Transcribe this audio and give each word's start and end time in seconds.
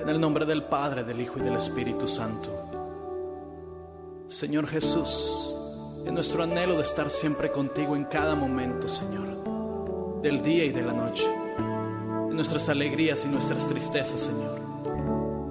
En 0.00 0.08
el 0.08 0.20
nombre 0.20 0.46
del 0.46 0.64
Padre, 0.64 1.04
del 1.04 1.20
Hijo 1.20 1.38
y 1.38 1.42
del 1.42 1.56
Espíritu 1.56 2.06
Santo. 2.08 2.50
Señor 4.28 4.66
Jesús, 4.66 5.54
en 6.04 6.14
nuestro 6.14 6.42
anhelo 6.42 6.76
de 6.76 6.82
estar 6.82 7.10
siempre 7.10 7.50
contigo 7.50 7.96
en 7.96 8.04
cada 8.04 8.34
momento, 8.34 8.88
Señor, 8.88 10.20
del 10.22 10.42
día 10.42 10.64
y 10.64 10.72
de 10.72 10.82
la 10.82 10.92
noche, 10.92 11.26
en 11.58 12.34
nuestras 12.34 12.68
alegrías 12.68 13.24
y 13.24 13.28
nuestras 13.28 13.68
tristezas, 13.68 14.20
Señor, 14.20 14.60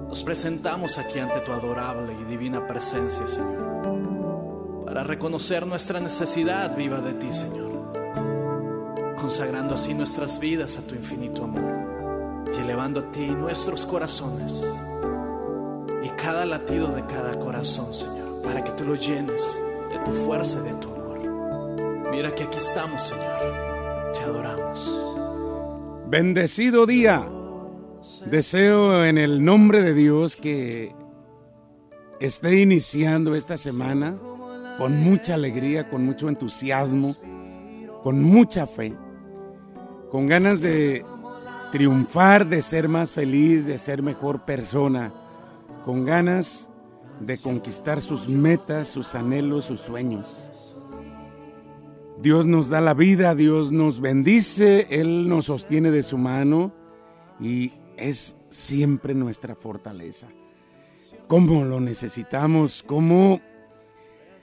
nos 0.08 0.24
presentamos 0.24 0.96
aquí 0.98 1.18
ante 1.18 1.40
tu 1.40 1.52
adorable 1.52 2.14
y 2.20 2.24
divina 2.24 2.66
presencia, 2.66 3.26
Señor, 3.28 4.84
para 4.84 5.04
reconocer 5.04 5.66
nuestra 5.66 6.00
necesidad 6.00 6.76
viva 6.76 7.00
de 7.00 7.14
ti, 7.14 7.32
Señor, 7.32 7.92
consagrando 9.20 9.74
así 9.74 9.92
nuestras 9.92 10.38
vidas 10.38 10.78
a 10.78 10.82
tu 10.86 10.94
infinito 10.94 11.44
amor 11.44 11.87
y 12.56 12.60
elevando 12.60 13.00
a 13.00 13.12
ti 13.12 13.26
nuestros 13.26 13.86
corazones 13.86 14.64
y 16.02 16.08
cada 16.10 16.44
latido 16.46 16.88
de 16.88 17.04
cada 17.06 17.38
corazón, 17.38 17.92
Señor, 17.92 18.42
para 18.42 18.62
que 18.62 18.72
tú 18.72 18.84
lo 18.84 18.94
llenes 18.94 19.42
de 19.90 19.98
tu 20.04 20.12
fuerza 20.24 20.58
y 20.60 20.68
de 20.68 20.74
tu 20.80 20.88
amor. 20.88 22.08
Mira 22.10 22.34
que 22.34 22.44
aquí 22.44 22.58
estamos, 22.58 23.02
Señor, 23.02 24.12
te 24.14 24.20
adoramos. 24.20 25.08
Bendecido 26.08 26.86
día. 26.86 27.24
Deseo 28.26 29.04
en 29.04 29.18
el 29.18 29.44
nombre 29.44 29.82
de 29.82 29.92
Dios 29.92 30.36
que 30.36 30.94
esté 32.20 32.60
iniciando 32.60 33.34
esta 33.34 33.56
semana 33.58 34.16
con 34.78 34.96
mucha 34.96 35.34
alegría, 35.34 35.88
con 35.88 36.04
mucho 36.04 36.28
entusiasmo, 36.28 37.16
con 38.02 38.22
mucha 38.22 38.66
fe, 38.66 38.94
con 40.10 40.26
ganas 40.26 40.60
de 40.60 41.04
triunfar, 41.70 42.46
de 42.46 42.62
ser 42.62 42.88
más 42.88 43.14
feliz, 43.14 43.66
de 43.66 43.78
ser 43.78 44.02
mejor 44.02 44.44
persona, 44.44 45.12
con 45.84 46.04
ganas 46.04 46.70
de 47.20 47.38
conquistar 47.38 48.00
sus 48.00 48.28
metas, 48.28 48.88
sus 48.88 49.14
anhelos, 49.14 49.66
sus 49.66 49.80
sueños. 49.80 50.76
Dios 52.20 52.46
nos 52.46 52.68
da 52.68 52.80
la 52.80 52.94
vida, 52.94 53.34
Dios 53.34 53.70
nos 53.70 54.00
bendice, 54.00 54.86
Él 54.90 55.28
nos 55.28 55.46
sostiene 55.46 55.90
de 55.90 56.02
su 56.02 56.18
mano 56.18 56.72
y 57.40 57.72
es 57.96 58.36
siempre 58.50 59.14
nuestra 59.14 59.54
fortaleza. 59.54 60.28
¿Cómo 61.28 61.64
lo 61.64 61.80
necesitamos? 61.80 62.82
¿Cómo 62.82 63.40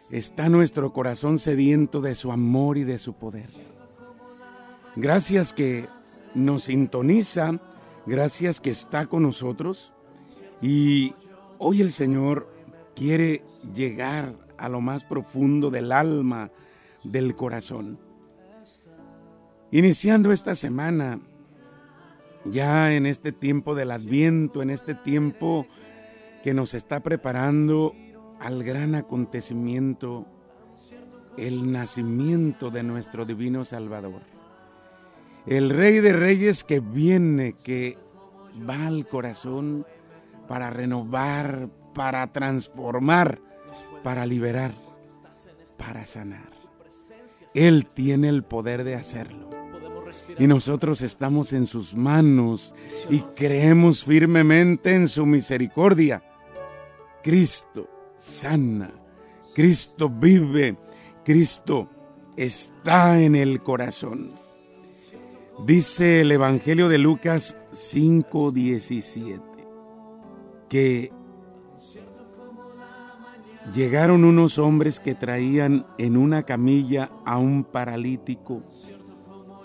está 0.10 0.50
nuestro 0.50 0.94
corazón 0.94 1.40
sediento 1.40 2.00
de 2.00 2.16
su 2.16 2.32
amor 2.32 2.78
y 2.78 2.84
de 2.84 3.00
su 3.00 3.14
poder? 3.14 3.50
Gracias 4.96 5.52
que 5.52 5.88
nos 6.36 6.66
sintoniza, 6.66 7.60
gracias 8.06 8.62
que 8.62 8.70
está 8.70 9.08
con 9.08 9.24
nosotros 9.24 9.94
y 10.62 11.14
hoy 11.58 11.82
el 11.82 11.92
Señor 11.92 12.54
quiere 12.96 13.44
llegar 13.74 14.36
a 14.58 14.70
lo 14.70 14.82
más 14.82 15.04
profundo 15.04 15.72
del 15.72 15.92
alma, 15.92 16.52
del 17.04 17.36
corazón. 17.36 18.00
Iniciando 19.72 20.32
esta 20.32 20.56
semana, 20.56 21.20
ya 22.46 22.94
en 22.94 23.06
este 23.06 23.32
tiempo 23.32 23.76
del 23.76 23.92
adviento, 23.92 24.62
en 24.62 24.70
este 24.70 24.94
tiempo 24.94 25.66
que 26.44 26.54
nos 26.54 26.74
está 26.74 27.02
preparando 27.02 27.94
al 28.40 28.64
gran 28.64 28.96
acontecimiento, 28.96 30.26
el 31.38 31.72
nacimiento 31.72 32.70
de 32.70 32.84
nuestro 32.84 33.26
divino 33.26 33.66
Salvador. 33.66 34.35
El 35.48 35.70
Rey 35.70 36.00
de 36.00 36.14
Reyes 36.14 36.64
que 36.64 36.80
viene, 36.80 37.54
que 37.54 37.98
va 38.68 38.88
al 38.88 39.08
corazón 39.08 39.86
para 40.48 40.70
renovar, 40.70 41.70
para 41.94 42.32
transformar, 42.32 43.40
para 44.04 44.26
liberar, 44.26 44.74
para 45.78 46.06
sanar. 46.06 46.50
Él 47.54 47.86
tiene 47.86 48.30
el 48.30 48.44
poder 48.44 48.84
de 48.84 48.96
hacerlo. 48.96 49.50
Y 50.38 50.48
nosotros 50.48 51.02
estamos 51.02 51.54
en 51.54 51.66
sus 51.66 51.96
manos 51.96 52.74
y 53.10 53.20
creemos 53.20 54.04
firmemente 54.04 54.96
en 54.96 55.08
su 55.08 55.26
misericordia. 55.26 56.24
Cristo 57.24 57.90
sana, 58.18 58.92
Cristo 59.54 60.10
vive, 60.10 60.78
Cristo 61.24 61.90
está 62.36 63.22
en 63.22 63.36
el 63.36 63.62
corazón. 63.62 64.45
Dice 65.64 66.22
el 66.22 66.32
Evangelio 66.32 66.90
de 66.90 66.98
Lucas 66.98 67.58
5:17 67.72 69.42
que 70.68 71.12
llegaron 73.74 74.26
unos 74.26 74.60
hombres 74.60 75.00
que 75.00 75.16
traían 75.16 75.88
en 75.98 76.18
una 76.18 76.44
camilla 76.44 77.10
a 77.26 77.38
un 77.38 77.64
paralítico 77.64 78.64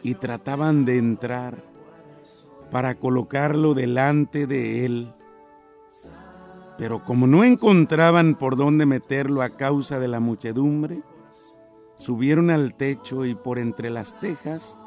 y 0.03 0.15
trataban 0.15 0.85
de 0.85 0.99
entrar 0.99 1.65
para 2.71 2.95
colocarlo 2.95 3.75
delante 3.75 4.47
de 4.47 4.87
él. 4.87 5.13
Pero 6.79 7.05
como 7.05 7.27
no 7.27 7.43
encontraban 7.45 8.39
por 8.39 8.57
dónde 8.57 8.87
meterlo 8.87 9.43
a 9.43 9.51
causa 9.51 9.99
de 9.99 10.09
la 10.09 10.21
muchedumbre, 10.21 11.03
subieron 11.97 12.49
al 12.49 12.75
techo 12.75 13.27
y 13.27 13.35
por 13.35 13.59
entre 13.59 13.91
las 13.91 14.19
tejas 14.21 14.80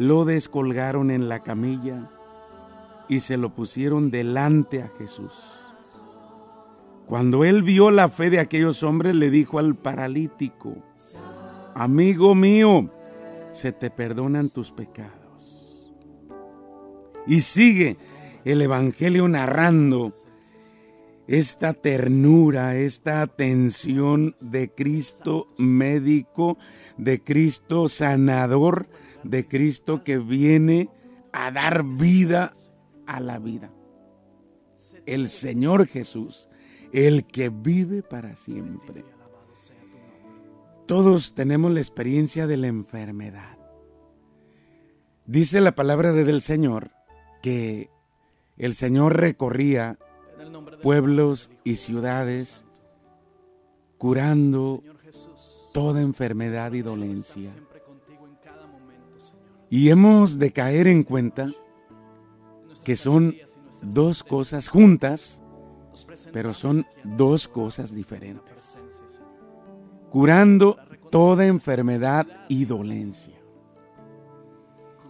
lo 0.00 0.24
descolgaron 0.24 1.10
en 1.10 1.28
la 1.28 1.42
camilla 1.42 2.10
y 3.06 3.20
se 3.20 3.36
lo 3.36 3.54
pusieron 3.54 4.10
delante 4.10 4.82
a 4.82 4.88
Jesús. 4.96 5.74
Cuando 7.06 7.44
él 7.44 7.62
vio 7.62 7.90
la 7.90 8.08
fe 8.08 8.30
de 8.30 8.38
aquellos 8.38 8.82
hombres, 8.82 9.14
le 9.14 9.28
dijo 9.28 9.58
al 9.58 9.76
paralítico, 9.76 10.74
amigo 11.74 12.34
mío, 12.34 12.88
se 13.50 13.72
te 13.72 13.90
perdonan 13.90 14.48
tus 14.48 14.70
pecados. 14.70 15.92
Y 17.26 17.42
sigue 17.42 17.98
el 18.46 18.62
Evangelio 18.62 19.28
narrando 19.28 20.12
esta 21.26 21.74
ternura, 21.74 22.74
esta 22.74 23.20
atención 23.20 24.34
de 24.40 24.70
Cristo 24.70 25.52
médico, 25.58 26.56
de 26.96 27.22
Cristo 27.22 27.90
sanador, 27.90 28.88
de 29.24 29.46
Cristo 29.46 30.02
que 30.04 30.18
viene 30.18 30.88
a 31.32 31.50
dar 31.50 31.84
vida 31.84 32.52
a 33.06 33.20
la 33.20 33.38
vida. 33.38 33.70
El 35.06 35.28
Señor 35.28 35.86
Jesús, 35.86 36.48
el 36.92 37.24
que 37.24 37.48
vive 37.48 38.02
para 38.02 38.36
siempre. 38.36 39.04
Todos 40.86 41.34
tenemos 41.34 41.70
la 41.70 41.80
experiencia 41.80 42.46
de 42.46 42.56
la 42.56 42.66
enfermedad. 42.66 43.58
Dice 45.26 45.60
la 45.60 45.74
palabra 45.74 46.12
del 46.12 46.40
Señor 46.40 46.90
que 47.42 47.90
el 48.56 48.74
Señor 48.74 49.18
recorría 49.18 49.98
pueblos 50.82 51.50
y 51.64 51.76
ciudades 51.76 52.66
curando 53.98 54.82
toda 55.72 56.00
enfermedad 56.00 56.72
y 56.72 56.82
dolencia. 56.82 57.54
Y 59.70 59.90
hemos 59.90 60.40
de 60.40 60.50
caer 60.50 60.88
en 60.88 61.04
cuenta 61.04 61.52
que 62.82 62.96
son 62.96 63.36
dos 63.82 64.24
cosas 64.24 64.68
juntas, 64.68 65.42
pero 66.32 66.52
son 66.52 66.86
dos 67.04 67.46
cosas 67.46 67.94
diferentes. 67.94 68.86
Curando 70.10 70.76
toda 71.10 71.46
enfermedad 71.46 72.26
y 72.48 72.64
dolencia. 72.64 73.40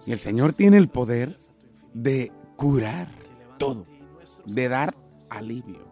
Y 0.06 0.12
el 0.12 0.18
Señor 0.18 0.52
tiene 0.52 0.76
el 0.76 0.88
poder 0.88 1.38
de 1.94 2.30
curar 2.56 3.08
todo, 3.58 3.86
de 4.44 4.68
dar 4.68 4.94
alivio. 5.30 5.88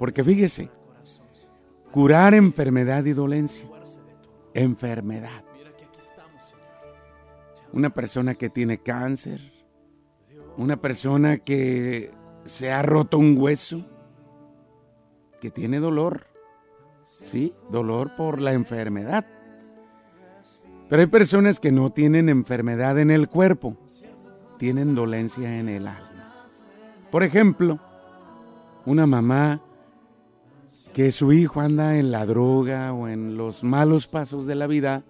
Porque 0.00 0.24
fíjese, 0.24 0.68
curar 1.92 2.34
enfermedad 2.34 3.04
y 3.04 3.12
dolencia. 3.12 3.68
Enfermedad. 4.52 5.44
Una 7.72 7.90
persona 7.90 8.34
que 8.34 8.50
tiene 8.50 8.78
cáncer, 8.78 9.40
una 10.56 10.76
persona 10.80 11.38
que 11.38 12.12
se 12.44 12.72
ha 12.72 12.82
roto 12.82 13.18
un 13.18 13.36
hueso, 13.38 13.84
que 15.40 15.50
tiene 15.50 15.78
dolor, 15.78 16.26
sí, 17.02 17.54
dolor 17.70 18.14
por 18.16 18.40
la 18.40 18.52
enfermedad. 18.52 19.26
Pero 20.88 21.02
hay 21.02 21.08
personas 21.08 21.60
que 21.60 21.70
no 21.70 21.90
tienen 21.90 22.28
enfermedad 22.28 22.98
en 22.98 23.10
el 23.10 23.28
cuerpo, 23.28 23.76
tienen 24.58 24.94
dolencia 24.94 25.58
en 25.58 25.68
el 25.68 25.86
alma. 25.86 26.44
Por 27.10 27.22
ejemplo, 27.22 27.78
una 28.84 29.06
mamá 29.06 29.62
que 30.92 31.12
su 31.12 31.32
hijo 31.32 31.60
anda 31.60 31.96
en 31.96 32.10
la 32.10 32.26
droga 32.26 32.92
o 32.92 33.08
en 33.08 33.36
los 33.36 33.62
malos 33.62 34.06
pasos 34.06 34.46
de 34.46 34.56
la 34.56 34.66
vida, 34.66 35.04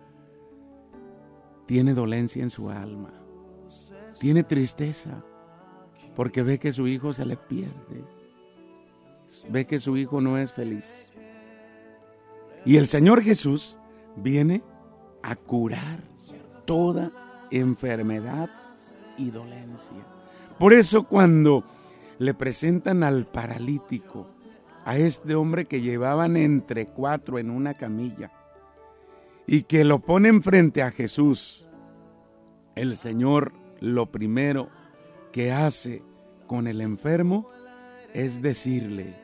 tiene 1.70 1.94
dolencia 1.94 2.43
en 2.43 2.50
su 2.50 2.69
alma, 2.69 3.12
tiene 4.19 4.43
tristeza, 4.43 5.22
porque 6.17 6.43
ve 6.43 6.58
que 6.58 6.72
su 6.72 6.88
hijo 6.88 7.12
se 7.12 7.25
le 7.25 7.37
pierde, 7.37 8.05
ve 9.50 9.64
que 9.69 9.78
su 9.78 9.96
hijo 9.96 10.20
no 10.20 10.37
es 10.37 10.52
feliz. 10.52 11.12
Y 12.64 12.76
el 12.76 12.88
Señor 12.88 13.22
Jesús 13.22 13.78
viene 14.17 14.64
a 15.22 15.37
curar 15.37 16.00
toda 16.64 17.12
enfermedad 17.52 18.50
y 19.16 19.31
dolencia. 19.31 20.05
Por 20.58 20.73
eso 20.73 21.05
cuando 21.05 21.62
le 22.19 22.34
presentan 22.34 23.05
al 23.05 23.26
paralítico, 23.26 24.26
a 24.84 24.96
este 24.96 25.37
hombre 25.37 25.66
que 25.66 25.82
llevaban 25.82 26.37
entre 26.37 26.87
cuatro 26.87 27.38
en 27.38 27.49
una 27.49 27.75
camilla, 27.75 28.32
y 29.52 29.64
que 29.64 29.82
lo 29.82 29.99
ponen 29.99 30.44
frente 30.44 30.81
a 30.81 30.93
Jesús, 30.93 31.67
el 32.76 32.97
Señor 32.97 33.52
lo 33.81 34.12
primero 34.12 34.69
que 35.32 35.50
hace 35.50 36.05
con 36.47 36.69
el 36.69 36.81
enfermo 36.81 37.49
es 38.14 38.43
decirle, 38.43 39.20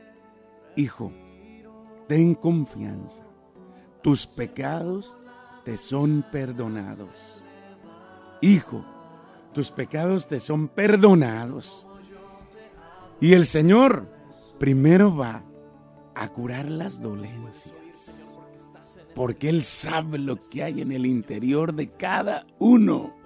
hijo, 0.75 1.13
ten 2.09 2.35
confianza, 2.35 3.23
tus 4.03 4.27
pecados 4.27 5.17
te 5.65 5.77
son 5.77 6.25
perdonados. 6.33 7.45
Hijo, 8.41 8.85
tus 9.55 9.71
pecados 9.71 10.27
te 10.27 10.41
son 10.41 10.67
perdonados. 10.67 11.87
Y 13.21 13.35
el 13.35 13.47
Señor 13.47 14.09
primero 14.59 15.17
va 15.17 15.45
a 16.17 16.29
curar 16.31 16.69
las 16.69 17.01
dolencias 17.01 17.76
porque 19.17 19.49
Él 19.49 19.63
sabe 19.63 20.19
lo 20.19 20.37
que 20.39 20.63
hay 20.63 20.83
en 20.83 20.93
el 20.93 21.07
interior 21.07 21.73
de 21.73 21.89
cada 21.89 22.47
uno. 22.59 23.17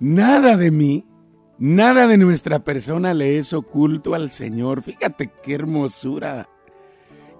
Nada 0.00 0.56
de 0.56 0.70
mí, 0.70 1.04
nada 1.58 2.06
de 2.06 2.16
nuestra 2.16 2.64
persona 2.64 3.12
le 3.12 3.36
es 3.36 3.52
oculto 3.52 4.14
al 4.14 4.30
Señor. 4.30 4.82
Fíjate 4.82 5.30
qué 5.42 5.54
hermosura 5.54 6.48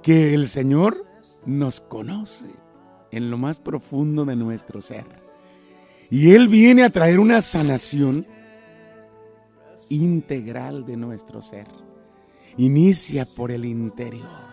que 0.02 0.34
el 0.34 0.48
Señor 0.48 1.06
nos 1.46 1.80
conoce 1.80 2.50
en 3.10 3.30
lo 3.30 3.38
más 3.38 3.58
profundo 3.58 4.26
de 4.26 4.36
nuestro 4.36 4.82
ser. 4.82 5.06
Y 6.10 6.34
Él 6.34 6.48
viene 6.48 6.84
a 6.84 6.90
traer 6.90 7.20
una 7.20 7.40
sanación 7.40 8.26
integral 9.88 10.84
de 10.84 10.98
nuestro 10.98 11.40
ser. 11.40 11.68
Inicia 12.58 13.24
por 13.24 13.50
el 13.50 13.64
interior 13.64 14.47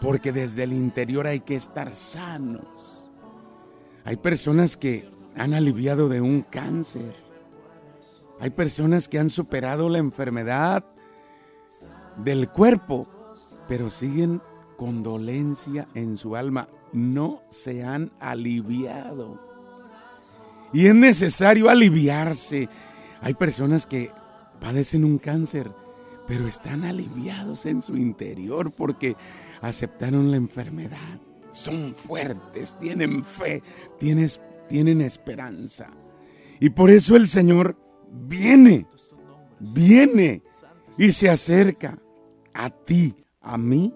porque 0.00 0.32
desde 0.32 0.64
el 0.64 0.72
interior 0.72 1.26
hay 1.26 1.40
que 1.40 1.54
estar 1.54 1.92
sanos. 1.92 3.10
Hay 4.04 4.16
personas 4.16 4.76
que 4.76 5.10
han 5.36 5.54
aliviado 5.54 6.08
de 6.08 6.20
un 6.20 6.42
cáncer. 6.42 7.14
Hay 8.40 8.50
personas 8.50 9.08
que 9.08 9.18
han 9.18 9.30
superado 9.30 9.88
la 9.88 9.98
enfermedad 9.98 10.84
del 12.16 12.48
cuerpo, 12.48 13.08
pero 13.66 13.90
siguen 13.90 14.40
con 14.76 15.02
dolencia 15.02 15.88
en 15.94 16.16
su 16.16 16.36
alma. 16.36 16.68
No 16.92 17.42
se 17.50 17.84
han 17.84 18.12
aliviado. 18.20 19.40
Y 20.72 20.86
es 20.86 20.94
necesario 20.94 21.68
aliviarse. 21.68 22.68
Hay 23.20 23.34
personas 23.34 23.86
que 23.86 24.12
padecen 24.60 25.04
un 25.04 25.18
cáncer, 25.18 25.70
pero 26.28 26.46
están 26.46 26.84
aliviados 26.84 27.64
en 27.64 27.80
su 27.80 27.96
interior 27.96 28.70
porque 28.76 29.16
aceptaron 29.62 30.30
la 30.30 30.36
enfermedad, 30.36 31.18
son 31.50 31.94
fuertes, 31.94 32.78
tienen 32.78 33.24
fe, 33.24 33.62
tienen 33.98 35.00
esperanza. 35.00 35.90
Y 36.60 36.70
por 36.70 36.90
eso 36.90 37.16
el 37.16 37.28
Señor 37.28 37.76
viene, 38.12 38.86
viene 39.58 40.42
y 40.98 41.12
se 41.12 41.30
acerca 41.30 41.98
a 42.52 42.68
ti, 42.68 43.16
a 43.40 43.56
mí, 43.56 43.94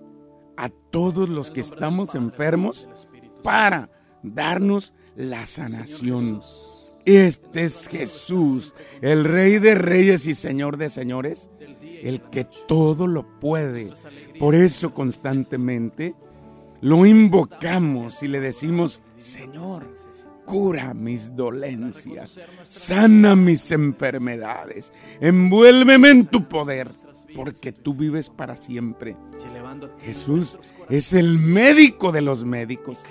a 0.57 0.71
todos 0.71 1.29
los 1.29 1.51
que 1.51 1.61
estamos 1.61 2.15
enfermos 2.15 2.89
para 3.43 3.91
darnos 4.23 4.95
la 5.17 5.45
sanación. 5.45 6.41
Este 7.05 7.65
es 7.65 7.89
Jesús, 7.89 8.75
el 9.01 9.25
Rey 9.25 9.59
de 9.59 9.75
Reyes 9.75 10.27
y 10.27 10.35
Señor 10.35 10.77
de 10.77 10.89
Señores, 10.89 11.51
el 12.03 12.21
que 12.23 12.45
todo 12.67 13.07
lo 13.07 13.39
puede. 13.41 13.93
Por 14.39 14.55
eso 14.55 14.93
constantemente 14.93 16.15
lo 16.81 17.07
invocamos 17.07 18.23
y 18.23 18.29
le 18.29 18.41
decimos, 18.41 19.03
Señor, 19.17 19.87
cura 20.45 20.95
mis 20.95 21.35
dolencias, 21.37 22.39
sana 22.65 23.37
mis 23.37 23.71
enfermedades, 23.71 24.93
envuélveme 25.21 26.11
en 26.11 26.27
tu 26.27 26.49
poder, 26.49 26.91
porque 27.35 27.73
tú 27.73 27.95
vives 27.95 28.29
para 28.29 28.57
siempre. 28.57 29.17
Jesús 30.01 30.59
es 30.91 31.13
el 31.13 31.39
médico 31.39 32.11
de 32.11 32.23
los 32.23 32.45
médicos. 32.45 33.05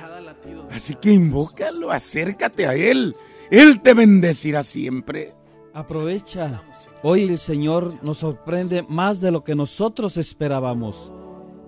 Así 0.71 0.95
que 0.95 1.11
invócalo, 1.11 1.91
acércate 1.91 2.67
a 2.67 2.75
Él. 2.75 3.15
Él 3.49 3.81
te 3.81 3.93
bendecirá 3.93 4.63
siempre. 4.63 5.33
Aprovecha. 5.73 6.61
Hoy 7.03 7.23
el 7.23 7.39
Señor 7.39 7.95
nos 8.03 8.19
sorprende 8.19 8.85
más 8.87 9.19
de 9.21 9.31
lo 9.31 9.43
que 9.43 9.55
nosotros 9.55 10.17
esperábamos. 10.17 11.11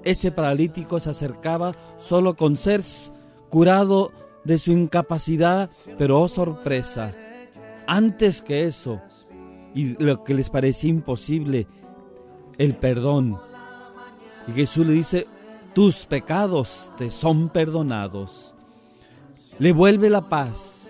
Este 0.04 0.32
paralítico 0.32 1.00
se 1.00 1.10
acercaba 1.10 1.76
solo 1.98 2.36
con 2.36 2.56
ser 2.56 2.84
curado 3.50 4.12
de 4.44 4.60
su 4.60 4.72
incapacidad, 4.72 5.72
pero 5.98 6.22
oh 6.22 6.28
sorpresa, 6.28 7.16
antes 7.88 8.44
que 8.44 8.66
eso, 8.66 9.02
y 9.74 9.96
lo 10.04 10.24
que 10.24 10.36
les 10.36 10.52
parecía 10.52 10.92
imposible, 10.92 11.68
el 12.60 12.76
perdón. 12.76 13.40
Y 14.48 14.52
Jesús 14.52 14.86
le 14.86 14.94
dice, 14.94 15.26
tus 15.74 16.06
pecados 16.06 16.92
te 16.96 17.10
son 17.10 17.50
perdonados. 17.50 18.54
Le 19.58 19.72
vuelve 19.72 20.12
la 20.12 20.30
paz 20.30 20.83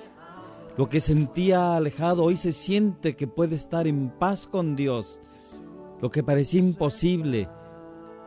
lo 0.77 0.89
que 0.89 0.99
sentía 0.99 1.75
alejado 1.75 2.23
hoy 2.23 2.35
se 2.35 2.51
siente 2.51 3.15
que 3.15 3.27
puede 3.27 3.55
estar 3.55 3.87
en 3.87 4.09
paz 4.09 4.47
con 4.47 4.75
Dios. 4.75 5.21
Lo 6.01 6.09
que 6.09 6.23
parecía 6.23 6.59
imposible, 6.59 7.47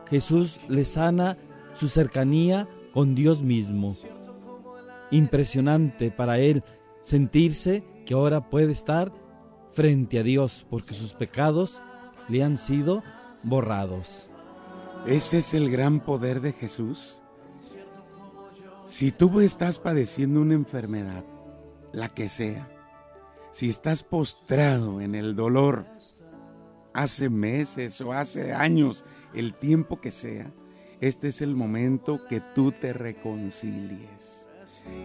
Jesús 0.07 0.59
le 0.69 0.85
sana 0.85 1.35
su 1.73 1.89
cercanía 1.89 2.67
con 2.93 3.15
Dios 3.15 3.41
mismo. 3.41 3.95
Impresionante 5.11 6.09
para 6.09 6.39
él 6.39 6.63
sentirse 7.01 7.83
que 8.05 8.13
ahora 8.13 8.49
puede 8.49 8.71
estar 8.71 9.11
frente 9.73 10.19
a 10.19 10.23
Dios 10.23 10.65
porque 10.69 10.93
sus 10.93 11.13
pecados 11.13 11.81
le 12.29 12.43
han 12.43 12.57
sido 12.57 13.03
borrados. 13.43 14.29
Ese 15.05 15.39
es 15.39 15.53
el 15.53 15.69
gran 15.69 15.99
poder 15.99 16.41
de 16.41 16.53
Jesús. 16.53 17.21
Si 18.85 19.11
tú 19.11 19.41
estás 19.41 19.79
padeciendo 19.79 20.41
una 20.41 20.53
enfermedad, 20.53 21.23
la 21.97 22.09
que 22.09 22.29
sea. 22.29 22.69
Si 23.51 23.69
estás 23.69 24.03
postrado 24.03 25.01
en 25.01 25.15
el 25.15 25.35
dolor 25.35 25.87
hace 26.93 27.29
meses 27.29 27.99
o 28.01 28.13
hace 28.13 28.53
años, 28.53 29.03
el 29.33 29.55
tiempo 29.55 29.99
que 29.99 30.11
sea, 30.11 30.51
este 31.01 31.29
es 31.29 31.41
el 31.41 31.55
momento 31.55 32.21
que 32.27 32.39
tú 32.39 32.71
te 32.71 32.93
reconcilies. 32.93 34.47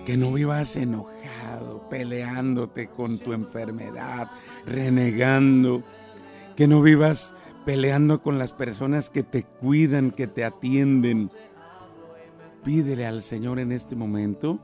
Que 0.05 0.19
no 0.19 0.33
vivas 0.33 0.77
enojado, 0.77 1.89
peleándote 1.89 2.89
con 2.89 3.19
tu 3.19 3.33
enfermedad, 3.33 4.31
renegando. 4.67 5.83
Que 6.57 6.69
no 6.69 6.83
vivas 6.83 7.35
peleando 7.65 8.21
con 8.21 8.39
las 8.39 8.53
personas 8.53 9.09
que 9.09 9.23
te 9.23 9.45
cuidan, 9.45 10.11
que 10.11 10.27
te 10.27 10.45
atienden. 10.45 11.31
Pídele 12.63 13.07
al 13.07 13.23
Señor 13.23 13.59
en 13.61 13.73
este 13.73 13.97
momento 13.97 14.61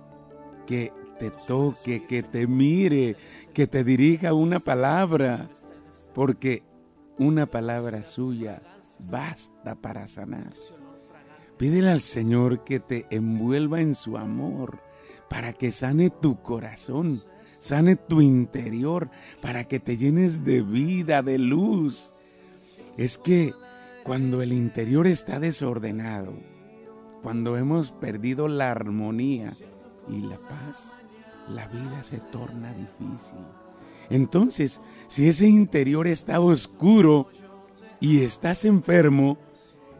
que 0.66 0.92
te 1.18 1.30
toque, 1.30 2.06
que 2.06 2.22
te 2.22 2.46
mire, 2.46 3.16
que 3.52 3.66
te 3.66 3.84
dirija 3.84 4.34
una 4.34 4.60
palabra, 4.60 5.50
porque 6.14 6.62
una 7.18 7.46
palabra 7.46 8.04
suya 8.04 8.62
basta 9.10 9.74
para 9.74 10.06
sanar. 10.06 10.52
Pídele 11.56 11.90
al 11.90 12.00
Señor 12.00 12.64
que 12.64 12.78
te 12.78 13.06
envuelva 13.10 13.80
en 13.80 13.94
su 13.94 14.16
amor, 14.16 14.80
para 15.28 15.52
que 15.52 15.72
sane 15.72 16.10
tu 16.10 16.40
corazón, 16.40 17.20
sane 17.58 17.96
tu 17.96 18.20
interior, 18.20 19.10
para 19.42 19.64
que 19.64 19.80
te 19.80 19.96
llenes 19.96 20.44
de 20.44 20.62
vida, 20.62 21.22
de 21.22 21.38
luz. 21.38 22.14
Es 22.96 23.18
que 23.18 23.54
cuando 24.04 24.40
el 24.40 24.52
interior 24.52 25.06
está 25.06 25.40
desordenado, 25.40 26.34
cuando 27.22 27.56
hemos 27.56 27.90
perdido 27.90 28.48
la 28.48 28.70
armonía 28.70 29.52
y 30.08 30.20
la 30.20 30.38
paz, 30.38 30.96
la 31.50 31.66
vida 31.68 32.02
se 32.02 32.18
torna 32.18 32.72
difícil. 32.72 33.38
Entonces, 34.10 34.80
si 35.08 35.28
ese 35.28 35.46
interior 35.46 36.06
está 36.06 36.40
oscuro 36.40 37.28
y 38.00 38.22
estás 38.22 38.64
enfermo, 38.64 39.38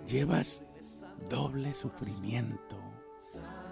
llevas 0.06 0.64
doble 1.28 1.74
sufrimiento. 1.74 2.76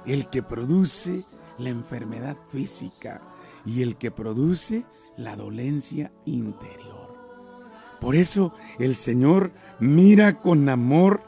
El 0.04 0.28
que 0.28 0.42
produce 0.42 1.24
la 1.58 1.70
enfermedad 1.70 2.36
física 2.50 3.22
y 3.64 3.82
el 3.82 3.96
que 3.96 4.10
produce 4.10 4.84
la 5.16 5.36
dolencia 5.36 6.12
interior. 6.24 6.96
Por 8.00 8.14
eso 8.14 8.52
el 8.78 8.94
Señor 8.94 9.52
mira 9.80 10.40
con 10.40 10.68
amor 10.68 11.22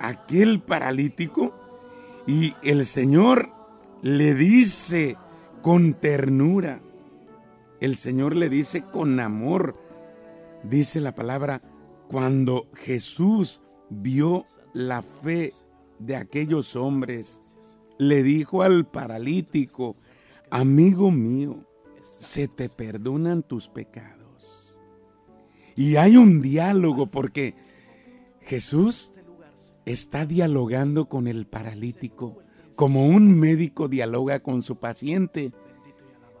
a 0.00 0.08
aquel 0.08 0.62
paralítico 0.62 1.54
y 2.26 2.54
el 2.62 2.86
Señor 2.86 3.52
le 4.02 4.34
dice 4.34 5.16
con 5.62 5.94
ternura, 5.94 6.82
el 7.80 7.96
Señor 7.96 8.36
le 8.36 8.48
dice 8.48 8.82
con 8.82 9.20
amor, 9.20 9.76
dice 10.62 11.00
la 11.00 11.14
palabra, 11.14 11.62
cuando 12.08 12.68
Jesús 12.74 13.62
vio 13.88 14.44
la 14.72 15.02
fe 15.02 15.52
de 15.98 16.16
aquellos 16.16 16.76
hombres, 16.76 17.40
le 17.98 18.22
dijo 18.22 18.62
al 18.62 18.86
paralítico, 18.86 19.96
amigo 20.50 21.10
mío, 21.10 21.64
se 22.02 22.48
te 22.48 22.68
perdonan 22.68 23.42
tus 23.42 23.68
pecados. 23.68 24.80
Y 25.76 25.96
hay 25.96 26.16
un 26.16 26.42
diálogo 26.42 27.06
porque 27.06 27.54
Jesús 28.40 29.12
está 29.84 30.26
dialogando 30.26 31.08
con 31.08 31.28
el 31.28 31.46
paralítico 31.46 32.38
como 32.76 33.06
un 33.06 33.38
médico 33.38 33.88
dialoga 33.88 34.40
con 34.40 34.62
su 34.62 34.76
paciente. 34.76 35.52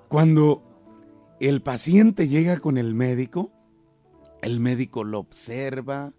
Cuando 0.08 0.62
el 1.40 1.62
paciente 1.62 2.28
llega 2.28 2.58
con 2.58 2.78
el 2.78 2.94
médico, 2.94 3.50
el 4.42 4.60
médico 4.60 5.04
lo 5.04 5.18
observa, 5.18 6.12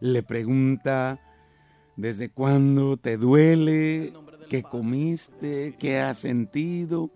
le 0.00 0.22
pregunta 0.22 1.20
desde 1.96 2.30
cuándo 2.30 2.96
te 2.96 3.16
duele, 3.16 4.12
qué 4.48 4.62
comiste, 4.62 5.76
qué 5.78 6.00
has 6.00 6.18
sentido. 6.18 7.10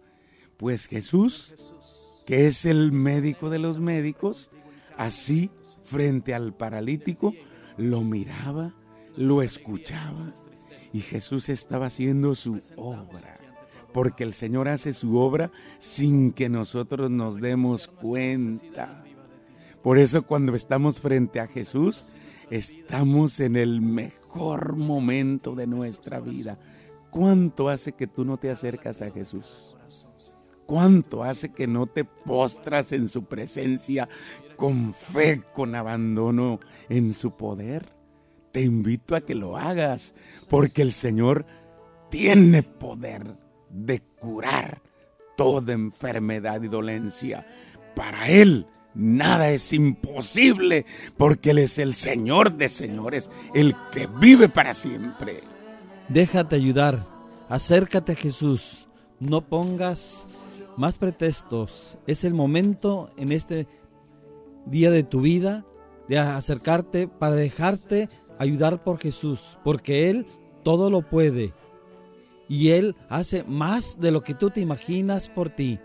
Pues 0.57 0.87
Jesús, 0.87 1.75
que 2.26 2.47
es 2.47 2.66
el 2.66 2.92
médico 2.92 3.50
de 3.50 3.59
los 3.59 3.80
médicos, 3.80 4.50
así 4.97 5.50
frente 5.83 6.35
al 6.35 6.54
paralítico, 6.54 7.35
lo 7.76 8.02
miraba, 8.02 8.75
lo 9.16 9.42
escuchaba 9.42 10.35
y 10.92 11.00
Jesús 11.00 11.49
estaba 11.49 11.87
haciendo 11.87 12.35
su 12.35 12.61
obra. 12.76 13.38
Porque 13.92 14.25
el 14.25 14.35
Señor 14.35 14.68
hace 14.68 14.92
su 14.92 15.18
obra 15.18 15.50
sin 15.78 16.32
que 16.32 16.49
nosotros 16.49 17.11
nos 17.11 17.40
demos 17.40 17.88
cuenta. 17.88 19.04
Por 19.82 19.99
eso 19.99 20.23
cuando 20.23 20.54
estamos 20.54 21.00
frente 21.00 21.40
a 21.40 21.47
Jesús, 21.47 22.06
estamos 22.50 23.40
en 23.40 23.56
el 23.56 23.80
mejor 23.80 24.76
momento 24.76 25.54
de 25.54 25.66
nuestra 25.66 26.20
vida. 26.20 26.59
¿Cuánto 27.11 27.68
hace 27.68 27.92
que 27.92 28.06
tú 28.06 28.25
no 28.25 28.37
te 28.37 28.50
acercas 28.50 29.02
a 29.02 29.11
Jesús? 29.11 29.76
¿Cuánto 30.66 31.25
hace 31.25 31.52
que 31.52 31.66
no 31.66 31.88
te 31.88 32.04
postras 32.04 32.92
en 32.92 33.09
su 33.09 33.25
presencia 33.25 34.09
con 34.54 34.94
fe, 34.94 35.42
con 35.52 35.75
abandono 35.75 36.61
en 36.88 37.12
su 37.12 37.32
poder? 37.32 38.00
Te 38.52 38.62
invito 38.62 39.14
a 39.14 39.21
que 39.21 39.35
lo 39.35 39.57
hagas, 39.57 40.14
porque 40.49 40.83
el 40.83 40.92
Señor 40.92 41.47
tiene 42.11 42.62
poder 42.62 43.37
de 43.69 44.00
curar 44.19 44.83
toda 45.37 45.73
enfermedad 45.73 46.62
y 46.62 46.69
dolencia. 46.69 47.47
Para 47.95 48.28
Él 48.28 48.66
nada 48.95 49.50
es 49.50 49.73
imposible, 49.73 50.85
porque 51.16 51.52
Él 51.52 51.59
es 51.59 51.78
el 51.78 51.95
Señor 51.95 52.54
de 52.54 52.69
señores, 52.69 53.30
el 53.54 53.75
que 53.92 54.07
vive 54.07 54.49
para 54.49 54.75
siempre. 54.75 55.37
Déjate 56.09 56.57
ayudar, 56.57 56.99
acércate 57.49 58.12
a 58.12 58.16
Jesús, 58.16 58.88
no 59.21 59.42
pongas 59.42 60.26
más 60.76 60.99
pretextos. 60.99 61.99
Es 62.07 62.25
el 62.25 62.35
momento 62.35 63.11
en 63.16 63.33
este 63.33 63.69
día 64.66 64.90
de 64.90 65.04
tu 65.04 65.21
vida 65.21 65.64
de 66.10 66.18
acercarte 66.18 67.06
para 67.06 67.36
dejarte 67.36 68.08
ayudar 68.36 68.82
por 68.82 68.98
Jesús, 68.98 69.60
porque 69.62 70.10
Él 70.10 70.26
todo 70.64 70.90
lo 70.90 71.02
puede. 71.08 71.54
Y 72.48 72.70
Él 72.70 72.96
hace 73.08 73.44
más 73.44 74.00
de 74.00 74.10
lo 74.10 74.24
que 74.24 74.34
tú 74.34 74.50
te 74.50 74.58
imaginas 74.58 75.28
por 75.28 75.50
ti. 75.50 75.78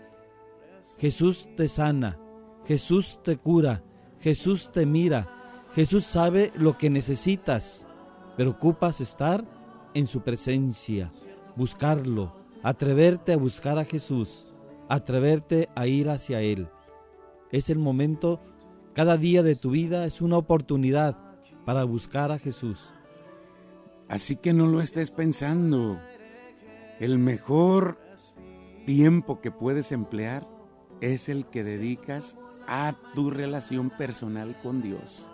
Jesús 0.98 1.46
te 1.56 1.68
sana, 1.68 2.18
Jesús 2.66 3.20
te 3.22 3.36
cura, 3.36 3.84
Jesús 4.18 4.72
te 4.72 4.84
mira, 4.84 5.28
Jesús 5.76 6.04
sabe 6.04 6.52
lo 6.56 6.76
que 6.76 6.90
necesitas, 6.90 7.86
pero 8.36 8.50
ocupas 8.50 9.00
estar 9.00 9.44
en 9.94 10.08
su 10.08 10.22
presencia, 10.22 11.08
buscarlo, 11.54 12.34
atreverte 12.64 13.32
a 13.34 13.36
buscar 13.36 13.78
a 13.78 13.84
Jesús, 13.84 14.52
atreverte 14.88 15.68
a 15.76 15.86
ir 15.86 16.10
hacia 16.10 16.40
Él. 16.40 16.66
Es 17.52 17.70
el 17.70 17.78
momento, 17.78 18.40
cada 18.96 19.18
día 19.18 19.42
de 19.42 19.56
tu 19.56 19.72
vida 19.72 20.06
es 20.06 20.22
una 20.22 20.38
oportunidad 20.38 21.18
para 21.66 21.84
buscar 21.84 22.32
a 22.32 22.38
Jesús. 22.38 22.94
Así 24.08 24.36
que 24.36 24.54
no 24.54 24.66
lo 24.66 24.80
estés 24.80 25.10
pensando. 25.10 26.00
El 26.98 27.18
mejor 27.18 27.98
tiempo 28.86 29.42
que 29.42 29.50
puedes 29.50 29.92
emplear 29.92 30.48
es 31.02 31.28
el 31.28 31.44
que 31.44 31.62
dedicas 31.62 32.38
a 32.66 32.96
tu 33.14 33.30
relación 33.30 33.90
personal 33.90 34.58
con 34.62 34.80
Dios. 34.80 35.30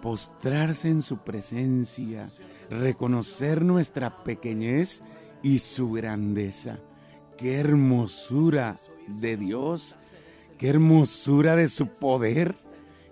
Postrarse 0.00 0.88
en 0.88 1.02
su 1.02 1.18
presencia, 1.18 2.28
reconocer 2.70 3.64
nuestra 3.64 4.22
pequeñez 4.22 5.02
y 5.42 5.58
su 5.58 5.90
grandeza. 5.90 6.78
Qué 7.36 7.58
hermosura 7.58 8.76
de 9.08 9.36
Dios, 9.36 9.96
qué 10.58 10.68
hermosura 10.68 11.56
de 11.56 11.68
su 11.68 11.88
poder 11.88 12.54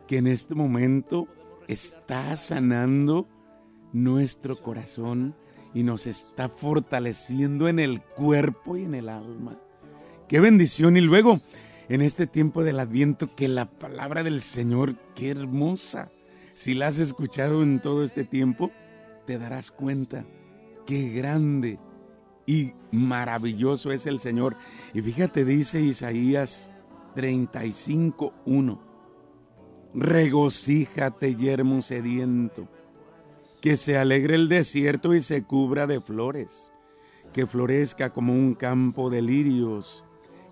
que 0.07 0.19
en 0.19 0.27
este 0.27 0.55
momento 0.55 1.29
está 1.69 2.37
sanando 2.37 3.29
nuestro 3.93 4.57
corazón 4.57 5.35
y 5.75 5.83
nos 5.83 6.07
está 6.07 6.49
fortaleciendo 6.49 7.69
en 7.69 7.79
el 7.79 8.01
cuerpo 8.01 8.77
y 8.77 8.85
en 8.85 8.95
el 8.95 9.09
alma. 9.09 9.59
Qué 10.29 10.41
bendición. 10.41 10.97
Y 10.97 11.01
luego, 11.01 11.39
en 11.89 12.03
este 12.03 12.27
tiempo 12.27 12.65
del 12.65 12.81
adviento, 12.81 13.35
que 13.35 13.49
la 13.49 13.71
palabra 13.71 14.23
del 14.23 14.41
Señor, 14.41 14.97
qué 15.15 15.31
hermosa. 15.31 16.11
Si 16.55 16.75
la 16.75 16.89
has 16.89 16.99
escuchado 16.99 17.63
en 17.63 17.81
todo 17.81 18.05
este 18.05 18.25
tiempo, 18.25 18.71
te 19.27 19.39
darás 19.39 19.71
cuenta 19.71 20.25
qué 20.87 21.11
grande 21.11 21.79
y 22.47 22.73
maravilloso 22.93 23.93
es 23.93 24.07
el 24.07 24.19
Señor. 24.19 24.57
Y 24.95 25.03
fíjate, 25.03 25.45
dice 25.45 25.81
Isaías 25.81 26.71
35.1, 27.15 28.81
regocíjate 29.97 31.37
yermo 31.37 31.81
sediento, 31.81 32.69
que 33.63 33.79
se 33.79 33.97
alegre 33.97 34.35
el 34.35 34.49
desierto 34.49 35.15
y 35.15 35.23
se 35.23 35.43
cubra 35.43 35.87
de 35.87 36.03
flores, 36.03 36.71
que 37.33 37.47
florezca 37.47 38.11
como 38.11 38.35
un 38.35 38.55
campo 38.55 39.09
de 39.09 39.23
lirios, 39.23 40.05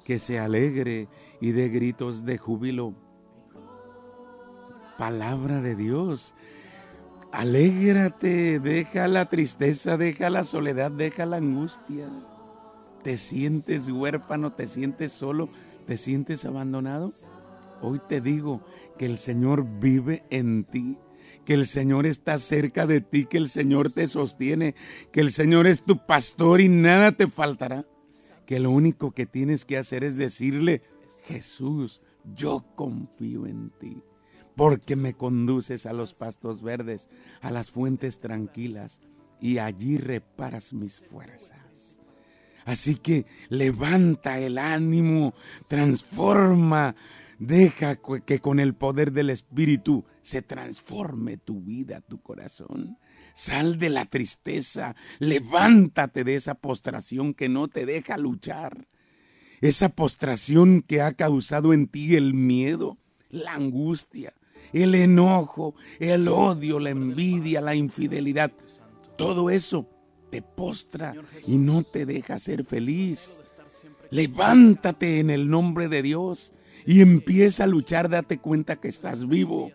que 0.05 0.19
se 0.19 0.39
alegre 0.39 1.09
y 1.41 1.53
dé 1.53 1.69
gritos 1.69 2.25
de 2.25 2.39
júbilo. 2.39 2.95
Palabra 4.99 5.61
de 5.61 5.75
Dios. 5.75 6.35
Alégrate, 7.31 8.61
deja 8.61 9.09
la 9.09 9.29
tristeza, 9.29 9.97
deja 9.99 10.31
la 10.31 10.45
soledad, 10.45 10.91
deja 10.91 11.27
la 11.27 11.37
angustia. 11.37 12.09
¿Te 13.03 13.19
sientes 13.19 13.91
huérfano, 13.91 14.53
te 14.53 14.67
sientes 14.67 15.13
solo, 15.13 15.51
te 15.87 15.99
sientes 15.99 16.45
abandonado? 16.47 17.13
Hoy 17.81 18.01
te 18.09 18.21
digo 18.21 18.65
que 18.99 19.07
el 19.07 19.19
Señor 19.19 19.67
vive 19.79 20.25
en 20.31 20.65
ti, 20.65 20.99
que 21.45 21.55
el 21.55 21.67
Señor 21.67 22.07
está 22.07 22.39
cerca 22.39 22.87
de 22.87 23.01
ti, 23.01 23.27
que 23.27 23.37
el 23.37 23.49
Señor 23.49 23.93
te 23.93 24.07
sostiene, 24.07 24.75
que 25.13 25.21
el 25.21 25.31
Señor 25.31 25.67
es 25.67 25.83
tu 25.83 26.05
pastor 26.07 26.61
y 26.61 26.69
nada 26.69 27.13
te 27.13 27.27
faltará. 27.29 27.87
Que 28.47 28.61
lo 28.61 28.71
único 28.71 29.13
que 29.13 29.27
tienes 29.27 29.65
que 29.65 29.79
hacer 29.79 30.05
es 30.05 30.17
decirle, 30.17 30.83
Jesús, 31.27 32.03
yo 32.35 32.65
confío 32.75 33.47
en 33.47 33.71
ti 33.71 34.03
porque 34.57 34.97
me 34.97 35.15
conduces 35.15 35.87
a 35.87 35.93
los 35.93 36.15
pastos 36.15 36.63
verdes, 36.63 37.09
a 37.41 37.51
las 37.51 37.71
fuentes 37.71 38.21
tranquilas, 38.21 39.01
y 39.41 39.59
allí 39.59 39.99
reparas 39.99 40.73
mis 40.73 41.01
fuerzas. 41.01 41.99
Así 42.65 42.95
que 42.95 43.27
levanta 43.49 44.39
el 44.39 44.59
ánimo, 44.59 45.35
transforma, 45.69 46.95
deja 47.39 47.97
que 48.25 48.39
con 48.41 48.61
el 48.61 48.75
poder 48.75 49.13
del 49.13 49.31
Espíritu 49.31 50.05
se 50.21 50.43
transforme 50.43 51.37
tu 51.37 51.61
vida, 51.61 52.01
tu 52.01 52.21
corazón. 52.21 52.99
Sal 53.35 53.79
de 53.79 53.91
la 53.91 54.05
tristeza, 54.07 54.95
levántate 55.19 56.25
de 56.25 56.37
esa 56.37 56.55
postración 56.55 57.35
que 57.35 57.49
no 57.49 57.69
te 57.69 57.85
deja 57.85 58.17
luchar. 58.17 58.87
Esa 59.61 59.89
postración 59.89 60.83
que 60.83 61.01
ha 61.01 61.15
causado 61.15 61.73
en 61.73 61.89
ti 61.89 62.17
el 62.17 62.35
miedo, 62.35 62.99
la 63.31 63.55
angustia, 63.55 64.35
el 64.73 64.95
enojo, 64.95 65.75
el 65.99 66.29
odio, 66.29 66.79
la 66.79 66.91
envidia, 66.91 67.61
la 67.61 67.75
infidelidad. 67.75 68.53
Todo 69.17 69.51
eso 69.51 69.89
te 70.31 70.43
postra 70.43 71.15
y 71.47 71.59
no 71.59 71.83
te 71.83 72.07
deja 72.07 72.39
ser 72.39 72.65
feliz. 72.65 73.41
Levántate 74.11 75.21
en 75.21 75.31
el 75.31 75.49
nombre 75.49 75.89
de 75.89 76.03
Dios 76.03 76.53
y 76.87 77.01
empieza 77.01 77.65
a 77.65 77.69
luchar, 77.69 78.09
date 78.09 78.39
cuenta 78.39 78.77
que 78.77 78.89
estás 78.89 79.29
vivo. 79.29 79.71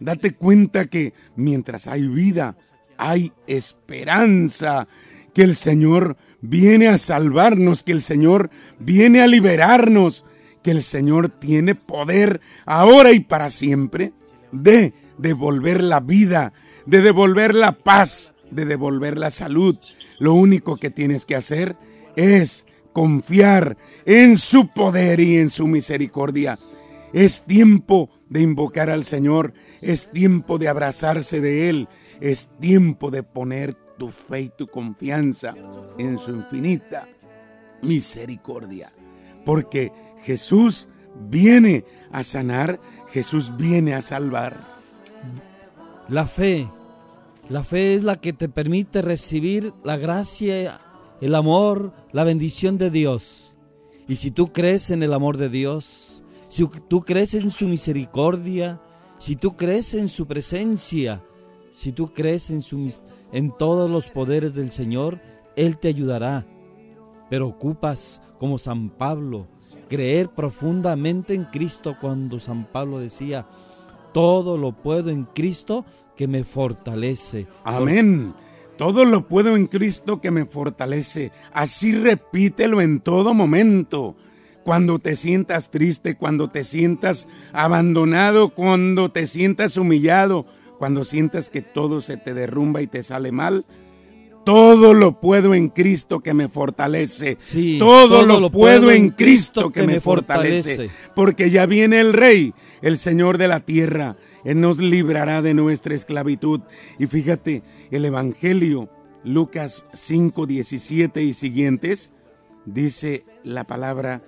Date 0.00 0.32
cuenta 0.32 0.86
que 0.86 1.12
mientras 1.36 1.86
hay 1.86 2.06
vida, 2.06 2.56
hay 2.96 3.32
esperanza, 3.46 4.86
que 5.34 5.42
el 5.42 5.54
Señor 5.54 6.16
viene 6.40 6.88
a 6.88 6.98
salvarnos, 6.98 7.82
que 7.82 7.92
el 7.92 8.00
Señor 8.00 8.50
viene 8.78 9.22
a 9.22 9.26
liberarnos, 9.26 10.24
que 10.62 10.70
el 10.70 10.82
Señor 10.82 11.28
tiene 11.28 11.74
poder 11.74 12.40
ahora 12.64 13.12
y 13.12 13.20
para 13.20 13.50
siempre 13.50 14.12
de 14.52 14.94
devolver 15.18 15.82
la 15.82 16.00
vida, 16.00 16.52
de 16.86 17.02
devolver 17.02 17.54
la 17.54 17.72
paz, 17.72 18.34
de 18.50 18.64
devolver 18.64 19.18
la 19.18 19.30
salud. 19.30 19.78
Lo 20.18 20.34
único 20.34 20.76
que 20.76 20.90
tienes 20.90 21.24
que 21.24 21.36
hacer 21.36 21.76
es 22.16 22.66
confiar 22.92 23.76
en 24.04 24.36
su 24.36 24.68
poder 24.68 25.20
y 25.20 25.38
en 25.38 25.48
su 25.48 25.66
misericordia. 25.66 26.58
Es 27.12 27.42
tiempo 27.42 28.10
de 28.28 28.40
invocar 28.40 28.90
al 28.90 29.04
Señor, 29.04 29.54
es 29.80 30.10
tiempo 30.10 30.58
de 30.58 30.68
abrazarse 30.68 31.40
de 31.40 31.70
Él, 31.70 31.88
es 32.20 32.48
tiempo 32.60 33.10
de 33.10 33.22
poner 33.22 33.74
tu 33.98 34.08
fe 34.08 34.42
y 34.42 34.48
tu 34.50 34.66
confianza 34.66 35.54
en 35.98 36.18
su 36.18 36.30
infinita 36.30 37.08
misericordia. 37.82 38.92
Porque 39.44 39.92
Jesús 40.24 40.88
viene 41.28 41.84
a 42.12 42.22
sanar, 42.22 42.80
Jesús 43.10 43.56
viene 43.56 43.94
a 43.94 44.02
salvar. 44.02 44.78
La 46.08 46.26
fe, 46.26 46.68
la 47.48 47.64
fe 47.64 47.94
es 47.94 48.04
la 48.04 48.16
que 48.16 48.32
te 48.32 48.48
permite 48.48 49.02
recibir 49.02 49.72
la 49.82 49.96
gracia, 49.96 50.80
el 51.20 51.34
amor, 51.34 51.92
la 52.12 52.24
bendición 52.24 52.78
de 52.78 52.90
Dios. 52.90 53.52
Y 54.06 54.16
si 54.16 54.30
tú 54.30 54.52
crees 54.52 54.90
en 54.90 55.02
el 55.02 55.12
amor 55.12 55.36
de 55.36 55.48
Dios, 55.48 56.22
si 56.48 56.66
tú 56.88 57.02
crees 57.02 57.34
en 57.34 57.50
su 57.50 57.68
misericordia, 57.68 58.80
si 59.18 59.36
tú 59.36 59.56
crees 59.56 59.94
en 59.94 60.08
su 60.08 60.26
presencia, 60.26 61.22
si 61.72 61.92
tú 61.92 62.12
crees 62.12 62.50
en, 62.50 62.62
su, 62.62 62.92
en 63.32 63.56
todos 63.56 63.90
los 63.90 64.08
poderes 64.08 64.54
del 64.54 64.70
Señor, 64.70 65.20
Él 65.56 65.78
te 65.78 65.88
ayudará. 65.88 66.46
Pero 67.28 67.48
ocupas, 67.48 68.22
como 68.38 68.58
San 68.58 68.88
Pablo, 68.88 69.46
creer 69.88 70.30
profundamente 70.30 71.34
en 71.34 71.44
Cristo 71.44 71.96
cuando 72.00 72.40
San 72.40 72.64
Pablo 72.64 72.98
decía, 72.98 73.46
todo 74.12 74.56
lo 74.56 74.72
puedo 74.72 75.10
en 75.10 75.24
Cristo 75.24 75.84
que 76.16 76.26
me 76.26 76.44
fortalece. 76.44 77.46
Amén. 77.64 78.32
Todo 78.78 79.04
lo 79.04 79.26
puedo 79.26 79.56
en 79.56 79.66
Cristo 79.66 80.20
que 80.20 80.30
me 80.30 80.46
fortalece. 80.46 81.32
Así 81.52 81.92
repítelo 81.92 82.80
en 82.80 83.00
todo 83.00 83.34
momento 83.34 84.14
cuando 84.62 85.00
te 85.00 85.16
sientas 85.16 85.70
triste, 85.70 86.14
cuando 86.14 86.48
te 86.48 86.62
sientas 86.62 87.26
abandonado, 87.52 88.50
cuando 88.50 89.10
te 89.10 89.26
sientas 89.26 89.76
humillado, 89.76 90.46
cuando 90.78 91.04
sientas 91.04 91.50
que 91.50 91.60
todo 91.60 92.00
se 92.02 92.18
te 92.18 92.34
derrumba 92.34 92.80
y 92.80 92.86
te 92.86 93.02
sale 93.02 93.32
mal. 93.32 93.66
Todo 94.44 94.94
lo 94.94 95.20
puedo 95.20 95.54
en 95.54 95.68
Cristo 95.68 96.20
que 96.20 96.32
me 96.32 96.48
fortalece. 96.48 97.36
todo, 97.78 98.24
lo, 98.24 98.50
puedo, 98.50 98.90
en 98.90 99.10
Cristo 99.10 99.70
que, 99.70 99.86
me 99.86 100.00
fortalece. 100.00 100.88
Porque 101.16 101.50
ya 101.50 101.66
viene 101.66 102.00
el 102.00 102.12
Rey, 102.12 102.54
el 102.80 102.96
Señor 102.96 103.38
de 103.38 103.48
la 103.48 103.60
tierra. 103.60 104.16
Él 104.48 104.62
nos 104.62 104.78
librará 104.78 105.42
de 105.42 105.52
nuestra 105.52 105.94
esclavitud. 105.94 106.62
Y 106.98 107.06
fíjate, 107.06 107.62
el 107.90 108.06
Evangelio, 108.06 108.88
Lucas 109.22 109.84
5, 109.92 110.46
17 110.46 111.22
y 111.22 111.34
siguientes, 111.34 112.14
dice 112.64 113.24
la 113.44 113.64
palabra 113.64 114.22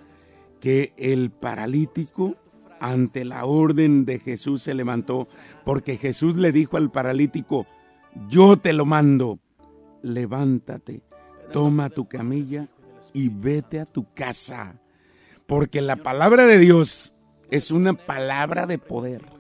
que 0.60 0.92
el 0.98 1.30
paralítico 1.30 2.36
ante 2.80 3.24
la 3.24 3.46
orden 3.46 4.04
de 4.04 4.18
Jesús 4.18 4.60
se 4.60 4.74
levantó, 4.74 5.26
porque 5.64 5.96
Jesús 5.96 6.36
le 6.36 6.52
dijo 6.52 6.76
al 6.76 6.90
paralítico, 6.90 7.66
yo 8.28 8.58
te 8.58 8.74
lo 8.74 8.84
mando, 8.84 9.38
levántate, 10.02 11.00
toma 11.50 11.88
tu 11.88 12.10
camilla 12.10 12.68
y 13.14 13.30
vete 13.30 13.80
a 13.80 13.86
tu 13.86 14.12
casa, 14.12 14.82
porque 15.46 15.80
la 15.80 15.96
palabra 15.96 16.44
de 16.44 16.58
Dios 16.58 17.14
es 17.50 17.70
una 17.70 17.94
palabra 17.94 18.66
de 18.66 18.76
poder. 18.76 19.39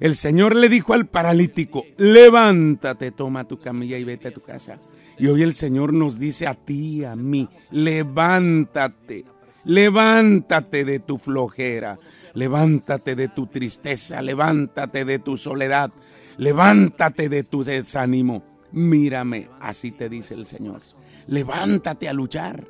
El 0.00 0.16
Señor 0.16 0.56
le 0.56 0.68
dijo 0.68 0.94
al 0.94 1.06
paralítico, 1.06 1.84
levántate, 1.96 3.10
toma 3.12 3.46
tu 3.46 3.58
camilla 3.58 3.98
y 3.98 4.04
vete 4.04 4.28
a 4.28 4.34
tu 4.34 4.40
casa. 4.40 4.80
Y 5.18 5.26
hoy 5.26 5.42
el 5.42 5.52
Señor 5.52 5.92
nos 5.92 6.18
dice 6.18 6.46
a 6.46 6.54
ti, 6.54 7.04
a 7.04 7.14
mí, 7.14 7.48
levántate 7.70 9.24
Levántate 9.64 10.84
de 10.84 11.00
tu 11.00 11.18
flojera, 11.18 11.98
levántate 12.32 13.14
de 13.14 13.28
tu 13.28 13.46
tristeza, 13.46 14.22
levántate 14.22 15.04
de 15.04 15.18
tu 15.18 15.36
soledad, 15.36 15.90
levántate 16.38 17.28
de 17.28 17.44
tu 17.44 17.62
desánimo. 17.62 18.42
Mírame, 18.72 19.48
así 19.60 19.92
te 19.92 20.08
dice 20.08 20.34
el 20.34 20.46
Señor. 20.46 20.80
Levántate 21.26 22.08
a 22.08 22.14
luchar. 22.14 22.66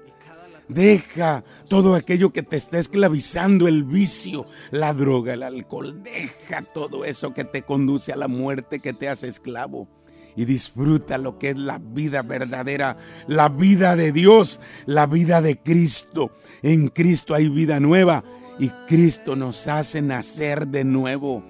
Deja 0.71 1.43
todo 1.69 1.97
aquello 1.97 2.33
que 2.33 2.45
te 2.45 2.57
está 2.57 2.79
esclavizando, 2.79 3.67
el 3.67 3.83
vicio, 3.83 4.45
la 4.71 4.95
droga, 4.95 5.35
el 5.35 5.43
alcohol. 5.43 6.01
Deja 6.05 6.63
todo 6.63 7.05
eso 7.05 7.35
que 7.35 7.45
te 7.45 7.63
conduce 7.63 8.13
a 8.13 8.17
la 8.17 8.29
muerte, 8.29 8.79
que 8.79 8.93
te 8.93 9.09
hace 9.09 9.27
esclavo 9.27 9.89
y 10.37 10.45
disfruta 10.45 11.19
lo 11.19 11.39
que 11.39 11.51
es 11.51 11.57
la 11.57 11.79
vida 11.79 12.23
verdadera, 12.23 12.97
la 13.27 13.49
vida 13.49 13.97
de 13.97 14.13
Dios, 14.13 14.61
la 14.87 15.07
vida 15.07 15.43
de 15.43 15.59
Cristo. 15.59 16.31
En 16.63 16.87
Cristo 16.87 17.35
hay 17.35 17.49
vida 17.49 17.81
nueva 17.81 18.23
y 18.61 18.69
Cristo 18.87 19.35
nos 19.35 19.67
hace 19.67 20.01
nacer 20.03 20.69
de 20.69 20.85
nuevo. 20.85 21.43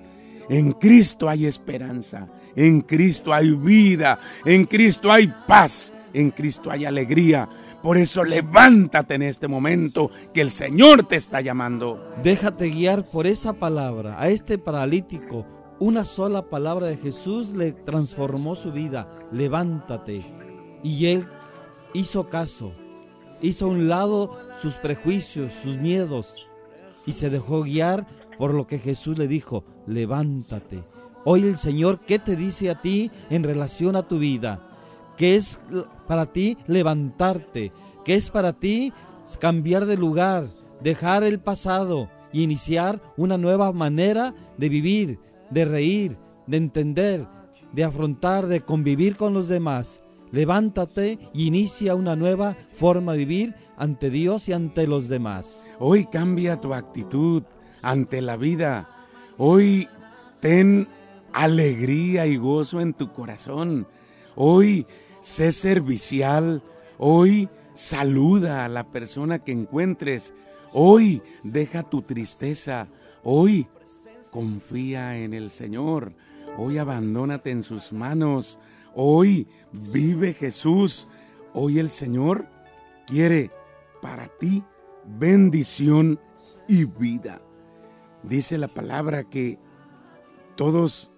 En 0.49 0.73
Cristo 0.73 1.29
hay 1.29 1.45
esperanza, 1.45 2.27
en 2.57 2.81
Cristo 2.81 3.35
hay 3.35 3.51
vida, 3.51 4.19
en 4.47 4.65
Cristo 4.65 5.13
hay 5.13 5.33
paz, 5.47 5.93
en 6.13 6.31
Cristo 6.31 6.71
hay 6.71 6.85
alegría. 6.87 7.49
Por 7.83 7.97
eso 7.97 8.25
levántate 8.25 9.15
en 9.15 9.23
este 9.23 9.49
momento 9.49 10.11
que 10.35 10.41
el 10.41 10.51
Señor 10.51 11.05
te 11.05 11.17
está 11.17 11.41
llamando. 11.41 12.07
Déjate 12.23 12.69
guiar 12.69 13.05
por 13.05 13.27
esa 13.27 13.55
palabra 13.55 14.21
a 14.21 14.29
este 14.29 14.59
paralítico 14.59 15.47
una 15.81 16.05
sola 16.05 16.43
palabra 16.51 16.89
de 16.89 16.99
Jesús 16.99 17.55
le 17.55 17.73
transformó 17.73 18.55
su 18.55 18.71
vida. 18.71 19.09
Levántate. 19.33 20.23
Y 20.83 21.07
él 21.07 21.27
hizo 21.95 22.29
caso. 22.29 22.73
Hizo 23.41 23.65
a 23.65 23.69
un 23.69 23.89
lado 23.89 24.37
sus 24.61 24.75
prejuicios, 24.75 25.55
sus 25.63 25.79
miedos. 25.79 26.47
Y 27.07 27.15
se 27.15 27.31
dejó 27.31 27.63
guiar 27.63 28.07
por 28.37 28.53
lo 28.53 28.67
que 28.67 28.79
Jesús 28.79 29.17
le 29.17 29.27
dijo. 29.27 29.65
Levántate. 29.87 30.85
Hoy 31.25 31.45
el 31.45 31.57
Señor, 31.57 32.01
¿qué 32.01 32.19
te 32.19 32.37
dice 32.37 32.69
a 32.69 32.83
ti 32.83 33.11
en 33.31 33.43
relación 33.43 33.97
a 33.97 34.07
tu 34.07 34.19
vida? 34.19 34.70
¿Qué 35.21 35.37
es 35.37 35.61
para 36.07 36.33
ti 36.33 36.57
levantarte? 36.67 37.73
¿Qué 38.07 38.15
es 38.15 38.31
para 38.31 38.55
ti 38.55 38.91
cambiar 39.39 39.85
de 39.85 39.99
lugar? 39.99 40.47
Dejar 40.83 41.25
el 41.25 41.41
pasado 41.41 42.09
y 42.33 42.43
iniciar 42.43 43.03
una 43.19 43.37
nueva 43.37 43.71
manera 43.73 44.35
de 44.57 44.71
vivir, 44.71 45.19
de 45.51 45.67
reír, 45.67 46.17
de 46.47 46.57
entender, 46.57 47.29
de 47.75 47.85
afrontar, 47.85 48.47
de 48.47 48.63
convivir 48.63 49.17
con 49.17 49.35
los 49.35 49.49
demás. 49.49 50.03
Levántate 50.33 51.19
y 51.35 51.49
inicia 51.49 51.95
una 51.95 52.17
nueva 52.17 52.57
forma 52.73 53.13
de 53.13 53.19
vivir 53.19 53.55
ante 53.77 54.09
Dios 54.09 54.49
y 54.49 54.55
ante 54.55 54.87
los 54.87 55.11
demás. 55.11 55.67
Hoy 55.79 56.07
cambia 56.07 56.63
tu 56.63 56.73
actitud 56.73 57.43
ante 57.83 58.23
la 58.23 58.39
vida. 58.39 58.89
Hoy 59.37 59.87
ten 60.41 60.89
alegría 61.35 62.25
y 62.27 62.39
gozo 62.39 62.81
en 62.81 62.95
tu 62.95 63.13
corazón. 63.13 63.87
Hoy 64.35 64.87
sé 65.21 65.53
servicial. 65.53 66.63
Hoy 66.99 67.49
saluda 67.75 68.65
a 68.65 68.69
la 68.69 68.85
persona 68.85 69.39
que 69.39 69.53
encuentres. 69.53 70.35
Hoy 70.73 71.23
deja 71.43 71.83
tu 71.83 72.03
tristeza. 72.03 72.89
Hoy 73.23 73.69
confía 74.31 75.19
en 75.19 75.35
el 75.35 75.51
Señor. 75.51 76.13
Hoy 76.57 76.79
abandónate 76.79 77.51
en 77.51 77.63
sus 77.63 77.93
manos. 77.93 78.59
Hoy 78.95 79.47
vive 79.73 80.35
Jesús. 80.35 81.09
Hoy 81.53 81.79
el 81.79 81.91
Señor 81.91 82.47
quiere 83.07 83.51
para 84.01 84.29
ti 84.29 84.65
bendición 85.05 86.21
y 86.69 86.85
vida. 86.85 87.43
Dice 88.23 88.59
la 88.59 88.69
palabra 88.69 89.25
que 89.25 89.59
todos 90.57 91.11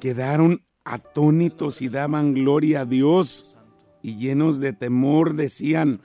quedaron 0.00 0.64
atónitos 0.88 1.82
y 1.82 1.90
daban 1.90 2.32
gloria 2.32 2.80
a 2.80 2.84
Dios 2.86 3.56
y 4.02 4.16
llenos 4.16 4.58
de 4.58 4.72
temor 4.72 5.34
decían, 5.34 6.00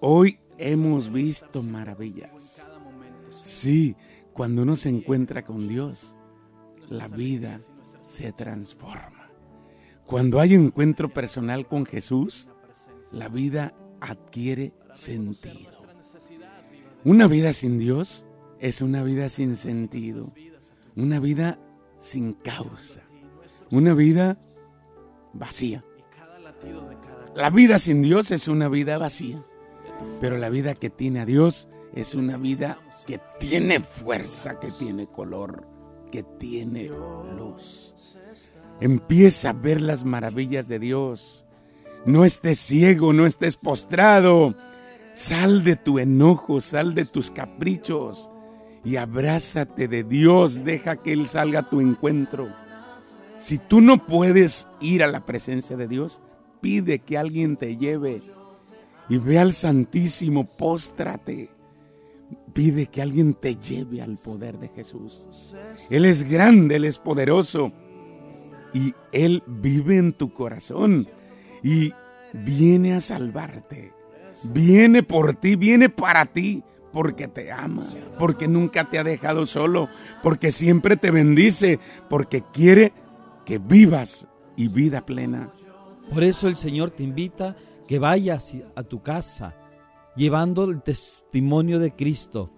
hoy 0.00 0.38
hemos 0.58 1.10
visto 1.10 1.62
maravillas. 1.62 2.70
Sí, 3.30 3.96
cuando 4.34 4.62
uno 4.62 4.76
se 4.76 4.90
encuentra 4.90 5.46
con 5.46 5.66
Dios, 5.66 6.14
la 6.90 7.08
vida 7.08 7.58
se 8.02 8.32
transforma. 8.32 9.30
Cuando 10.04 10.40
hay 10.40 10.54
encuentro 10.54 11.08
personal 11.08 11.66
con 11.66 11.86
Jesús, 11.86 12.50
la 13.12 13.30
vida 13.30 13.74
adquiere 14.00 14.74
sentido. 14.92 15.86
Una 17.02 17.28
vida 17.28 17.54
sin 17.54 17.78
Dios 17.78 18.26
es 18.60 18.82
una 18.82 19.02
vida 19.02 19.30
sin 19.30 19.56
sentido. 19.56 20.32
Una 20.96 21.18
vida 21.18 21.58
sin 21.98 22.34
causa. 22.34 23.05
Una 23.70 23.94
vida 23.94 24.38
vacía. 25.32 25.84
La 27.34 27.50
vida 27.50 27.78
sin 27.78 28.02
Dios 28.02 28.30
es 28.30 28.48
una 28.48 28.68
vida 28.68 28.98
vacía. 28.98 29.42
Pero 30.20 30.38
la 30.38 30.48
vida 30.48 30.74
que 30.74 30.90
tiene 30.90 31.20
a 31.20 31.26
Dios 31.26 31.68
es 31.94 32.14
una 32.14 32.36
vida 32.36 32.78
que 33.06 33.20
tiene 33.38 33.80
fuerza, 33.80 34.58
que 34.58 34.70
tiene 34.70 35.06
color, 35.06 35.66
que 36.10 36.22
tiene 36.22 36.88
luz. 36.88 37.94
Empieza 38.80 39.50
a 39.50 39.52
ver 39.54 39.80
las 39.80 40.04
maravillas 40.04 40.68
de 40.68 40.78
Dios. 40.78 41.44
No 42.04 42.24
estés 42.24 42.58
ciego, 42.58 43.12
no 43.12 43.26
estés 43.26 43.56
postrado. 43.56 44.54
Sal 45.14 45.64
de 45.64 45.76
tu 45.76 45.98
enojo, 45.98 46.60
sal 46.60 46.94
de 46.94 47.06
tus 47.06 47.30
caprichos 47.30 48.30
y 48.84 48.96
abrázate 48.96 49.88
de 49.88 50.04
Dios. 50.04 50.64
Deja 50.64 50.96
que 50.96 51.12
Él 51.12 51.26
salga 51.26 51.60
a 51.60 51.70
tu 51.70 51.80
encuentro. 51.80 52.48
Si 53.38 53.58
tú 53.58 53.80
no 53.80 54.06
puedes 54.06 54.68
ir 54.80 55.02
a 55.02 55.08
la 55.08 55.26
presencia 55.26 55.76
de 55.76 55.88
Dios, 55.88 56.22
pide 56.60 57.00
que 57.00 57.18
alguien 57.18 57.56
te 57.56 57.76
lleve 57.76 58.22
y 59.08 59.18
ve 59.18 59.38
al 59.38 59.52
Santísimo, 59.52 60.46
póstrate. 60.46 61.50
Pide 62.52 62.86
que 62.86 63.02
alguien 63.02 63.34
te 63.34 63.56
lleve 63.56 64.00
al 64.02 64.16
poder 64.16 64.58
de 64.58 64.68
Jesús. 64.68 65.54
Él 65.90 66.06
es 66.06 66.28
grande, 66.28 66.76
Él 66.76 66.84
es 66.84 66.98
poderoso 66.98 67.72
y 68.72 68.94
Él 69.12 69.42
vive 69.46 69.98
en 69.98 70.12
tu 70.12 70.32
corazón 70.32 71.06
y 71.62 71.92
viene 72.32 72.94
a 72.94 73.00
salvarte. 73.00 73.92
Viene 74.50 75.02
por 75.02 75.34
ti, 75.34 75.56
viene 75.56 75.88
para 75.88 76.26
ti, 76.26 76.62
porque 76.92 77.28
te 77.28 77.52
ama, 77.52 77.84
porque 78.18 78.48
nunca 78.48 78.88
te 78.88 78.98
ha 78.98 79.04
dejado 79.04 79.46
solo, 79.46 79.88
porque 80.22 80.50
siempre 80.50 80.96
te 80.96 81.10
bendice, 81.10 81.78
porque 82.08 82.42
quiere 82.52 82.92
que 83.46 83.58
vivas 83.58 84.28
y 84.56 84.68
vida 84.68 85.06
plena. 85.06 85.50
Por 86.12 86.22
eso 86.22 86.48
el 86.48 86.56
Señor 86.56 86.90
te 86.90 87.02
invita 87.02 87.56
que 87.88 87.98
vayas 87.98 88.52
a 88.74 88.82
tu 88.82 89.02
casa 89.02 89.54
llevando 90.16 90.64
el 90.64 90.82
testimonio 90.82 91.78
de 91.78 91.94
Cristo. 91.94 92.50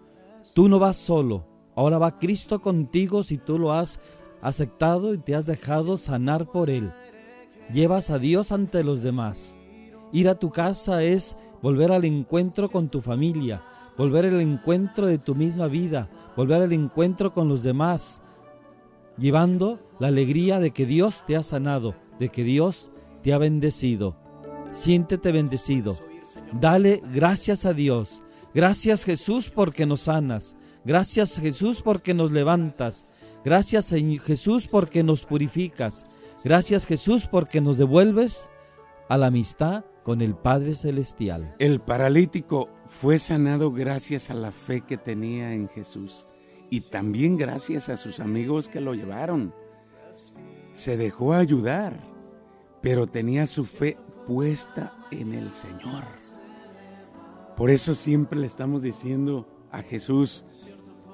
Tú 0.54 0.68
no 0.68 0.78
vas 0.78 0.96
solo, 0.96 1.46
ahora 1.76 1.98
va 1.98 2.18
Cristo 2.18 2.60
contigo 2.60 3.22
si 3.22 3.36
tú 3.36 3.58
lo 3.58 3.72
has 3.72 4.00
aceptado 4.40 5.12
y 5.12 5.18
te 5.18 5.34
has 5.34 5.44
dejado 5.44 5.96
sanar 5.98 6.50
por 6.50 6.70
Él. 6.70 6.92
Llevas 7.72 8.10
a 8.10 8.18
Dios 8.18 8.50
ante 8.50 8.82
los 8.82 9.02
demás. 9.02 9.56
Ir 10.12 10.28
a 10.28 10.36
tu 10.36 10.50
casa 10.50 11.02
es 11.02 11.36
volver 11.60 11.92
al 11.92 12.06
encuentro 12.06 12.70
con 12.70 12.88
tu 12.88 13.02
familia, 13.02 13.62
volver 13.98 14.24
al 14.24 14.40
encuentro 14.40 15.06
de 15.06 15.18
tu 15.18 15.34
misma 15.34 15.66
vida, 15.66 16.08
volver 16.34 16.62
al 16.62 16.72
encuentro 16.72 17.34
con 17.34 17.48
los 17.48 17.62
demás, 17.62 18.22
llevando 19.18 19.80
la 19.98 20.08
alegría 20.08 20.60
de 20.60 20.70
que 20.70 20.86
Dios 20.86 21.24
te 21.26 21.36
ha 21.36 21.42
sanado, 21.42 21.94
de 22.18 22.28
que 22.28 22.44
Dios 22.44 22.90
te 23.22 23.32
ha 23.32 23.38
bendecido. 23.38 24.16
Siéntete 24.72 25.32
bendecido. 25.32 25.98
Dale 26.52 27.02
gracias 27.12 27.64
a 27.64 27.72
Dios. 27.72 28.22
Gracias 28.54 29.04
Jesús 29.04 29.50
porque 29.50 29.86
nos 29.86 30.02
sanas. 30.02 30.56
Gracias 30.84 31.38
Jesús 31.38 31.82
porque 31.82 32.14
nos 32.14 32.30
levantas. 32.30 33.10
Gracias 33.44 33.90
Jesús 33.90 34.66
porque 34.66 35.02
nos 35.02 35.24
purificas. 35.24 36.06
Gracias 36.44 36.86
Jesús 36.86 37.26
porque 37.30 37.60
nos 37.60 37.76
devuelves 37.76 38.48
a 39.08 39.16
la 39.16 39.26
amistad 39.26 39.84
con 40.04 40.22
el 40.22 40.34
Padre 40.34 40.74
Celestial. 40.74 41.54
El 41.58 41.80
paralítico 41.80 42.68
fue 42.86 43.18
sanado 43.18 43.72
gracias 43.72 44.30
a 44.30 44.34
la 44.34 44.52
fe 44.52 44.80
que 44.80 44.96
tenía 44.96 45.52
en 45.52 45.68
Jesús 45.68 46.26
y 46.70 46.82
también 46.82 47.36
gracias 47.36 47.88
a 47.88 47.96
sus 47.96 48.20
amigos 48.20 48.68
que 48.68 48.80
lo 48.80 48.94
llevaron. 48.94 49.54
Se 50.72 50.96
dejó 50.96 51.32
ayudar, 51.32 51.98
pero 52.82 53.06
tenía 53.06 53.46
su 53.46 53.64
fe 53.64 53.96
puesta 54.26 54.92
en 55.10 55.34
el 55.34 55.50
Señor. 55.50 56.04
Por 57.56 57.70
eso 57.70 57.94
siempre 57.94 58.38
le 58.38 58.46
estamos 58.46 58.82
diciendo 58.82 59.48
a 59.72 59.82
Jesús, 59.82 60.44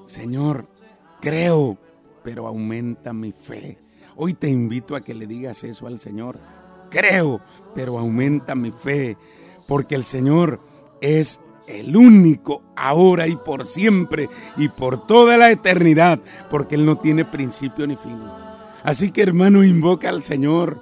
Señor, 0.07 0.69
creo, 1.21 1.79
pero 2.23 2.47
aumenta 2.47 3.13
mi 3.13 3.33
fe. 3.33 3.79
Hoy 4.17 4.35
te 4.35 4.49
invito 4.49 4.95
a 4.95 5.01
que 5.01 5.15
le 5.15 5.27
digas 5.27 5.65
eso 5.65 5.87
al 5.87 5.99
Señor. 5.99 6.39
Creo, 6.91 7.41
pero 7.75 7.99
aumenta 7.99 8.55
mi 8.55 8.71
fe, 8.71 9.17
porque 9.67 9.95
el 9.95 10.05
Señor 10.05 10.61
es 11.01 11.41
el 11.67 11.97
único 11.97 12.63
ahora 12.77 13.27
y 13.27 13.37
por 13.37 13.65
siempre 13.65 14.29
y 14.57 14.69
por 14.69 15.07
toda 15.07 15.37
la 15.37 15.51
eternidad, 15.51 16.21
porque 16.51 16.75
Él 16.75 16.85
no 16.85 16.99
tiene 16.99 17.25
principio 17.25 17.87
ni 17.87 17.97
fin. 17.97 18.19
Así 18.83 19.11
que 19.11 19.23
hermano, 19.23 19.65
invoca 19.65 20.09
al 20.09 20.23
Señor, 20.23 20.79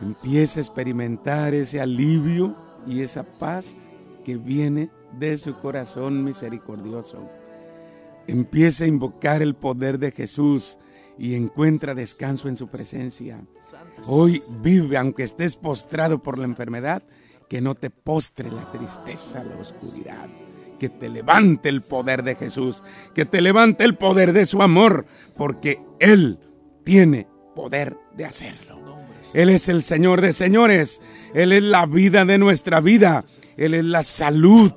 empieza 0.00 0.60
a 0.60 0.62
experimentar 0.62 1.54
ese 1.54 1.80
alivio 1.80 2.54
y 2.86 3.02
esa 3.02 3.24
paz 3.24 3.76
que 4.24 4.36
viene 4.36 4.90
de 5.18 5.38
su 5.38 5.58
corazón 5.58 6.24
misericordioso. 6.24 7.28
Empieza 8.26 8.84
a 8.84 8.88
invocar 8.88 9.42
el 9.42 9.54
poder 9.54 9.98
de 9.98 10.12
Jesús 10.12 10.78
y 11.18 11.34
encuentra 11.34 11.94
descanso 11.94 12.48
en 12.48 12.56
su 12.56 12.68
presencia. 12.68 13.44
Hoy 14.06 14.42
vive, 14.60 14.96
aunque 14.96 15.24
estés 15.24 15.56
postrado 15.56 16.22
por 16.22 16.38
la 16.38 16.44
enfermedad, 16.44 17.02
que 17.52 17.60
no 17.60 17.74
te 17.74 17.90
postre 17.90 18.50
la 18.50 18.64
tristeza, 18.72 19.44
la 19.44 19.58
oscuridad. 19.58 20.26
Que 20.80 20.88
te 20.88 21.10
levante 21.10 21.68
el 21.68 21.82
poder 21.82 22.22
de 22.22 22.34
Jesús, 22.34 22.82
que 23.14 23.26
te 23.26 23.42
levante 23.42 23.84
el 23.84 23.94
poder 23.94 24.32
de 24.32 24.46
su 24.46 24.62
amor, 24.62 25.04
porque 25.36 25.78
Él 26.00 26.38
tiene 26.82 27.28
poder 27.54 27.98
de 28.16 28.24
hacerlo. 28.24 28.96
Él 29.34 29.50
es 29.50 29.68
el 29.68 29.82
Señor 29.82 30.22
de 30.22 30.32
señores, 30.32 31.02
Él 31.34 31.52
es 31.52 31.62
la 31.62 31.84
vida 31.84 32.24
de 32.24 32.38
nuestra 32.38 32.80
vida, 32.80 33.22
Él 33.58 33.74
es 33.74 33.84
la 33.84 34.02
salud 34.02 34.72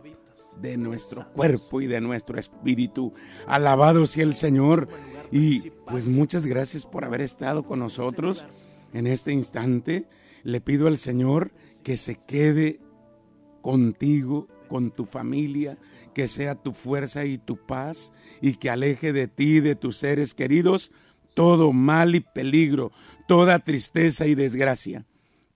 de 0.61 0.75
nuestro 0.75 1.31
cuerpo 1.31 1.79
y 1.79 1.87
de 1.87 2.01
nuestro 2.01 2.37
espíritu. 2.37 3.13
Alabado 3.47 4.05
sea 4.05 4.23
el 4.23 4.33
Señor. 4.33 4.89
Y 5.31 5.69
pues 5.87 6.07
muchas 6.07 6.45
gracias 6.45 6.85
por 6.85 7.05
haber 7.05 7.21
estado 7.21 7.63
con 7.63 7.79
nosotros 7.79 8.45
en 8.91 9.07
este 9.07 9.31
instante. 9.31 10.09
Le 10.43 10.59
pido 10.59 10.87
al 10.87 10.97
Señor 10.97 11.53
que 11.85 11.97
se 11.97 12.15
quede 12.15 12.79
contigo, 13.61 14.47
con 14.67 14.89
tu 14.89 15.05
familia, 15.05 15.77
que 16.15 16.27
sea 16.27 16.55
tu 16.55 16.73
fuerza 16.73 17.25
y 17.25 17.37
tu 17.37 17.57
paz 17.57 18.11
y 18.41 18.55
que 18.55 18.71
aleje 18.71 19.13
de 19.13 19.27
ti, 19.27 19.59
de 19.59 19.75
tus 19.75 19.97
seres 19.97 20.33
queridos, 20.33 20.91
todo 21.35 21.73
mal 21.73 22.15
y 22.15 22.21
peligro, 22.21 22.91
toda 23.27 23.59
tristeza 23.59 24.25
y 24.25 24.33
desgracia. 24.33 25.05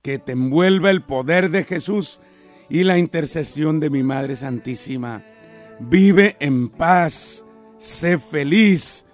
Que 0.03 0.19
te 0.19 0.33
envuelva 0.33 0.91
el 0.91 1.01
poder 1.01 1.49
de 1.49 1.63
Jesús 1.63 2.21
y 2.69 2.83
la 2.83 2.99
intercesión 2.99 3.79
de 3.79 3.89
mi 3.89 4.03
Madre 4.03 4.35
Santísima. 4.35 5.25
Vive 5.79 6.37
en 6.39 6.69
paz, 6.69 7.43
sé 7.79 8.19
feliz 8.19 9.07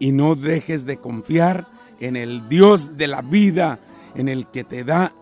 y 0.00 0.10
no 0.10 0.34
dejes 0.34 0.84
de 0.84 0.96
confiar 0.96 1.68
en 2.00 2.16
el 2.16 2.48
Dios 2.48 2.96
de 2.96 3.06
la 3.06 3.22
vida, 3.22 3.78
en 4.16 4.28
el 4.28 4.48
que 4.48 4.64
te 4.64 4.82
da 4.82 5.14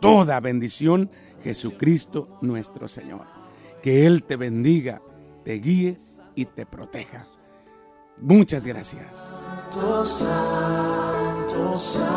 toda 0.00 0.40
bendición, 0.40 1.10
Jesucristo 1.42 2.38
nuestro 2.40 2.88
Señor. 2.88 3.26
Que 3.82 4.06
Él 4.06 4.22
te 4.22 4.36
bendiga, 4.36 5.02
te 5.44 5.54
guíe 5.54 5.98
y 6.34 6.46
te 6.46 6.66
proteja. 6.66 7.26
Muchas 8.18 8.64
gracias. 8.64 9.46
Santo, 9.72 10.04
santo, 10.04 11.78
santo. 11.78 12.14